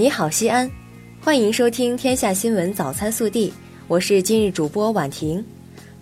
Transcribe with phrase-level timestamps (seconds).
[0.00, 0.70] 你好，西安，
[1.20, 3.50] 欢迎收听《天下新闻早餐速递》，
[3.86, 5.44] 我是今日主播婉婷。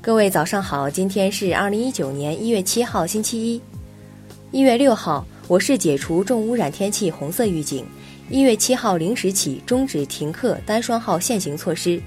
[0.01, 3.61] 各位早上好，今天是二零一九年一月七号，星期一。
[4.53, 7.85] 一月六号，我市解除重污染天气红色预警。
[8.31, 12.01] 一月七号零时起终止停课单双号限行措施，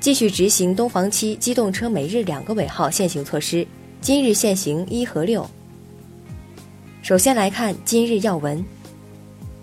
[0.00, 3.66] 继续执行东房期机动车每日两个尾号限行措施。
[4.02, 5.48] 今日限行一和六。
[7.00, 8.62] 首先来看今日要闻。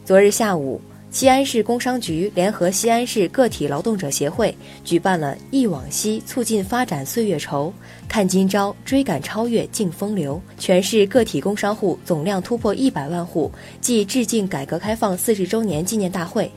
[0.04, 0.82] 昨日下午，
[1.16, 7.72] 西安市工商局联合西安市个体劳动者协会举办了“忆往昔，促进发展岁月稠；
[8.10, 16.52] 看今朝，追赶超越竞风流”全市个体工商户总量突破一百万户暨致敬改革开放四十周年纪念大会。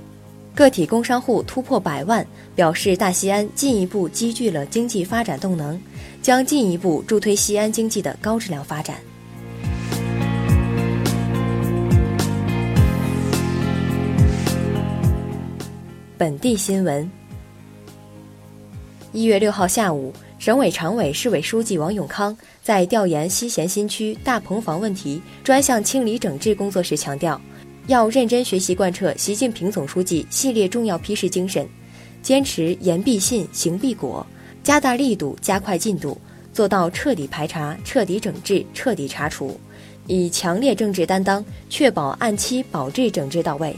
[0.57, 5.81] 个体工商户突破百万，表示大西安进一步积聚了经济发展动能，
[6.21, 8.97] 将进一步助推西安经济的高质量发展。
[16.19, 17.09] 本地新闻。
[19.13, 27.41] 一月六号下午，省委常委、市委书记王永康在调研西咸新区大棚房问题专项清理整治工作时强调，
[27.87, 31.65] 要认真学习贯彻习近平总书记系列重要批示精神，
[32.21, 34.27] 坚持言必信、行必果，
[34.65, 36.21] 加大力度、加快进度，
[36.53, 39.57] 做到彻底排查、彻底整治、彻底查处，
[40.09, 43.73] 以强烈政治担当，确保按期保质整治到位。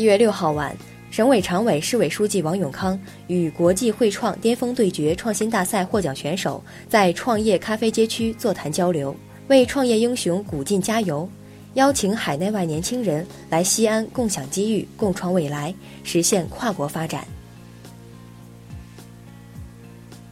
[0.00, 0.74] 一月六号晚，
[1.10, 9.14] 省委常委、市委书记王永康与国际汇创巅峰对决创新大赛获奖选手在创业咖啡街区座谈交流，
[9.48, 11.28] 为创业英雄鼓劲加油，
[11.74, 17.22] 邀请海内外年轻人来西安共享机遇、共创未来，实现跨国发展。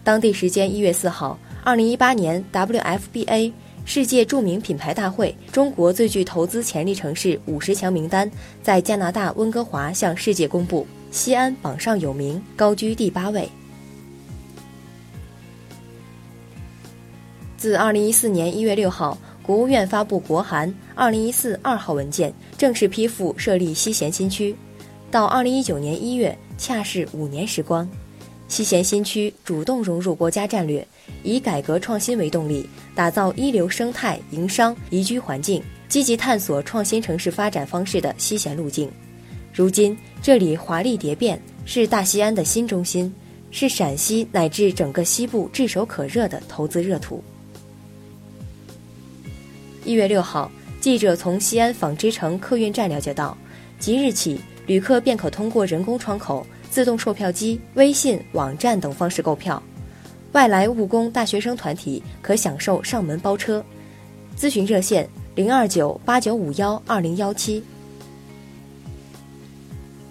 [0.02, 3.52] 当地时间一月四号，二零一八年 WFBA。
[3.89, 8.30] 世界著名品牌大会中国最具投资潜力城市五十强名单
[8.62, 13.48] 在加拿大温哥华向世界公布，西安榜上有名，高居第八位。
[17.57, 24.55] 自二零一四年一月六号，国务院发布国函二零一四二号文件，正式批复设立西咸新区，
[25.11, 27.89] 到二零一九年一月，恰是五年时光。
[28.48, 30.86] 西咸新区主动融入国家战略，
[31.23, 38.91] 以改革创新为动力，打造一流生态、营商、宜居环境，积极探索创新城市发展方式的西咸路径。
[39.53, 43.14] 如今，这里华丽蝶变，是大西安的新中心，
[43.51, 47.23] 是陕西乃至整个西部炙手可热的投资热土。
[49.85, 50.51] 一月六号，
[50.81, 53.37] 记者从西安纺织城客运站了解到，
[53.79, 56.47] 即日起，旅客便可通过人工窗口。
[56.78, 59.61] 自动售票机、微信网站等方式购票，
[60.30, 63.64] 外来务工大学生团体可享受上门包车。
[64.39, 67.61] 咨询热线：零二九八九五幺二零幺七。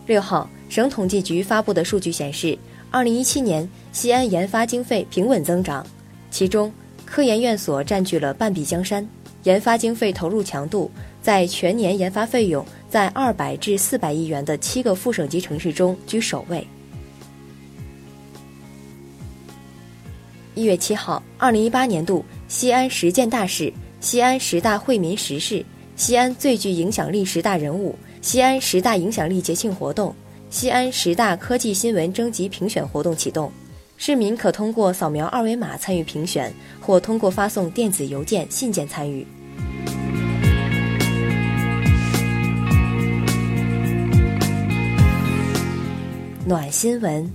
[0.07, 2.59] 六号，省统计局发布的数据显示，
[2.91, 5.87] 二零一七年西安研发经费平稳增长，
[6.29, 6.69] 其中
[7.05, 9.07] 科研院所占据了半壁江山，
[9.47, 10.91] 研发经费投入强度
[11.21, 12.65] 在全年研发费用。
[12.89, 16.65] 在二百至四百亿元的七个副省级城市中居首位。
[20.55, 25.63] 一月七号，二零一八年度西安十件大事、西安十大惠民实事、
[25.97, 30.15] 西安最具影响力十大人物、西安十大影响力节庆活动、
[30.49, 33.51] 西安十大科技新闻征集评选活动启动，
[33.97, 39.27] 市民可通过扫描二维码参与评选，或通过发送电子邮件、信件参与。
[46.47, 47.29] 暖新闻。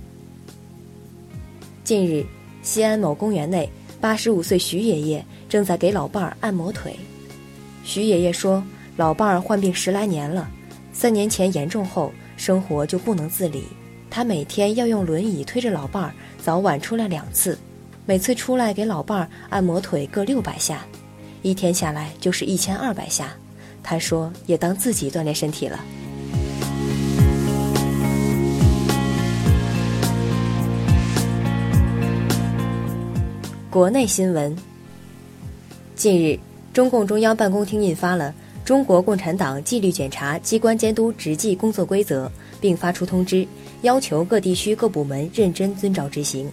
[1.83, 2.25] 近日，
[2.63, 3.69] 西安某公园内，
[4.01, 6.95] 八十五岁徐爷爷正在给老伴儿按摩腿。
[7.83, 8.63] 徐爷爷说
[8.97, 10.49] ：“老伴儿患病十来年了，
[10.93, 13.65] 三年前严重后，生活就不能自理。
[14.09, 17.55] 他每天要用轮椅推着老伴儿，早晚出来两次，
[18.07, 20.83] 每次出来给老伴儿按摩腿各六百下，
[21.43, 23.31] 一天下来就是一千二百下。
[23.83, 25.79] 他说，也当自己锻炼身体了。”
[33.73, 34.55] 国内新闻。
[35.95, 36.37] 近日，
[36.71, 38.31] 中共中央办公厅印发了
[38.67, 42.27] 《中国共产党纪律检查机关监督执纪工作规则》，
[42.61, 43.47] 并发出通知，
[43.81, 46.47] 要求各地区各部门认真遵照执行。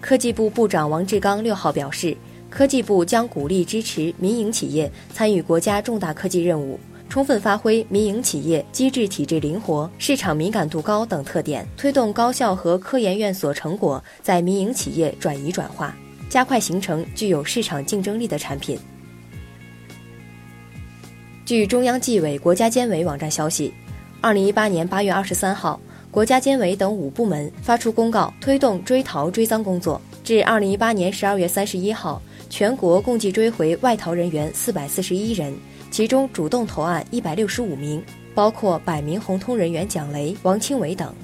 [0.00, 2.16] 科技部部长王志刚六号表示，
[2.48, 6.78] 科技部将鼓励支持民营企业参与国家重大科技任务。
[7.14, 15.96] 充分发挥民营企业机制体制灵活、市场敏感度高等特点，推动高校和科研院所成果在民营企业转移转化，
[16.28, 18.76] 加快形成具有市场竞争力的产品。
[21.44, 23.72] 据中央纪委国家监委网站消息，
[24.20, 30.00] 二零一八年八月二十三号，国家监委等五部门发出公告，推动追逃追赃工作。
[30.24, 32.20] 至二零一八年十二月三十一号，
[32.50, 35.54] 全国共计追回外逃人员四百四十一人，
[35.94, 38.02] 其中主动投案一百六十五名，
[38.34, 41.14] 包括百名红通人员蒋雷、王清伟等。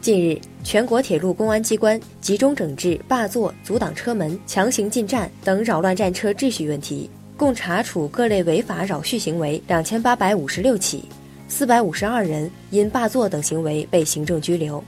[0.00, 11.04] 近日，全国铁路公安机关集中整治霸座、阻挡车门、强行进站等扰乱战车秩序问题，共查处各类违法扰序行为两千八百五十六起，
[11.46, 14.82] 四百五十二人因霸座等行为被行政拘留。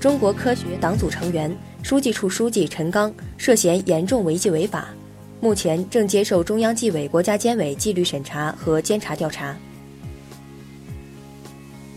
[0.00, 4.88] 中国科学党组成员、书记处书记陈刚涉嫌严重违纪违法，
[5.42, 9.56] 目前正接受中央纪委国家监委纪律审查和监察调查。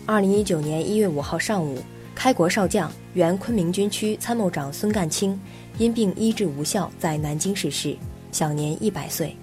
[0.04, 1.78] 二零一九年一月五号上午，
[2.12, 5.38] 开国少将、原昆明军区参谋长孙干清
[5.78, 7.96] 因病医治无效，在南京逝世，
[8.32, 9.36] 享年一百岁。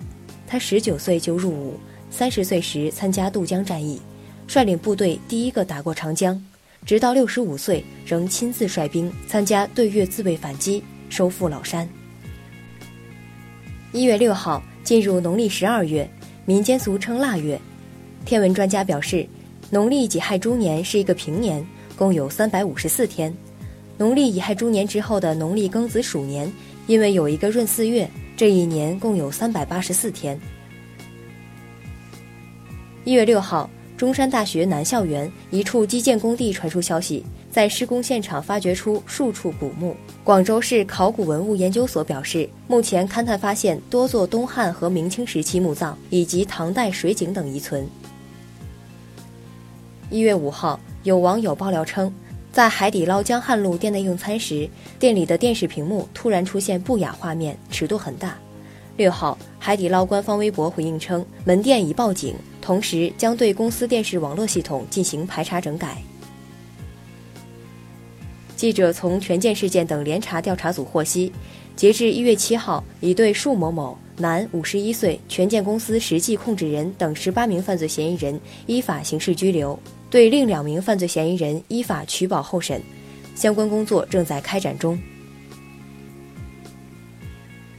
[0.45, 1.79] 他十九岁就入伍，
[2.11, 4.01] 三十岁时参加渡江战役，
[4.49, 6.45] 率领部队第一个打过长江，
[6.85, 11.87] 直到六十五岁仍亲自率兵参加对越自卫反击，收复老山。
[13.93, 16.09] 一月六号进入农历十二月，
[16.45, 17.61] 民间俗称腊月，
[18.25, 19.25] 天文专家表示。
[19.69, 23.33] 农历己亥猪年是一个平年，共有三百五十四天。
[23.97, 26.51] 农历乙亥猪年之后的农历庚子鼠年，
[26.85, 30.39] 因为有一个闰四月，这一年共有三百八十四天。
[33.03, 33.67] 一月六号，
[33.97, 37.23] 中山大学南校园一处基建工地传出消息，
[37.53, 39.95] 在施工现场发掘出数处古墓。
[40.23, 47.87] 广州市考古文物研究所表示，目前勘探发现多座东汉和明清时期墓葬，以及唐代水井等遗存。
[50.09, 52.11] 一月五号，有网友爆料称，
[52.51, 54.67] 在海底捞江汉路店内用餐时，
[54.97, 58.35] 店里的电视屏幕突然出现不雅画面，尺度很大。
[58.97, 66.01] 六号，海底捞官方微博回应称，门店已报警，同时将对公司电视网络系统进行排查整改。
[68.63, 71.29] 记者从权健事件等联查调查组获悉，
[71.75, 73.97] 截至一月七号，已对束某某。
[74.15, 79.77] 男，五十一岁，权健公司实际控制人等十八名犯罪嫌疑人依法刑事拘留，
[80.09, 82.81] 对另两名犯罪嫌疑人依法取保候审，
[83.35, 84.97] 相关工作正在开展中。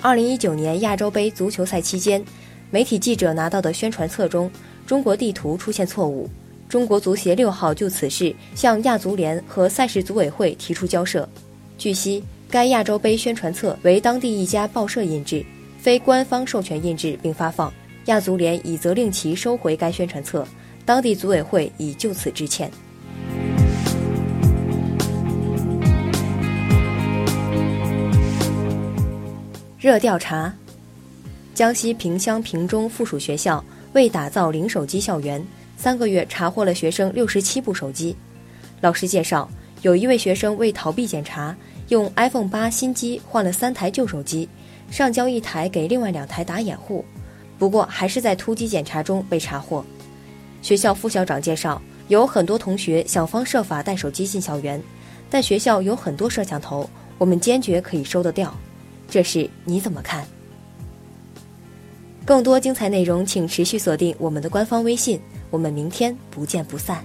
[0.02, 2.22] 二零一九年亚洲杯足球赛期间，
[2.70, 4.50] 媒体记者拿到的宣传册中，
[4.86, 6.28] 中国地图出现错误。
[6.75, 11.29] 中国足协六号就此事向亚足联和赛事组委会提出交涉。
[11.79, 15.47] 据悉，该亚洲杯宣传册为当地一家报社印制。
[15.79, 17.73] 非官方授权印制并发放，
[18.06, 20.44] 亚足联已责令其收回该宣传册，
[20.85, 22.69] 当地组委会已就此致歉。
[29.79, 30.53] 热调查：
[31.55, 35.41] 江西萍乡萍中附属学校为打造零手机校园，
[35.84, 38.16] 三个月查获了学生六十七部手机。
[38.81, 39.46] 老师介绍，
[39.82, 41.54] 有一位学生为逃避检查，
[41.88, 44.48] 用 iPhone 八新机换了三台旧手机。
[44.90, 47.04] 上交一台给另外两台打掩护，
[47.58, 49.84] 不过还是在突击检查中被查获。
[50.62, 54.82] 学校副校长介绍，有很多同学想方设法带手机进校园，
[55.28, 56.88] 但学校有很多摄像头，
[57.19, 58.56] 我们坚决可以收得掉。
[59.06, 60.26] 这事你怎么看？
[62.24, 65.20] 更多精彩内容，请持续锁定我们的官方微信，
[65.55, 67.01] 我们明天不见不散。